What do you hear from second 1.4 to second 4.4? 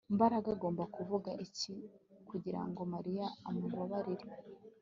iki kugirango Mariya amubabarire